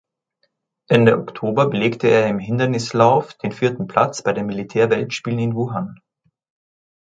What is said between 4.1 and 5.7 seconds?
bei den Militärweltspielen in